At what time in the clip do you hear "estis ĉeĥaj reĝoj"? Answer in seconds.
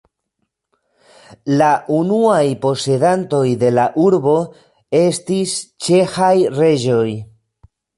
5.05-7.09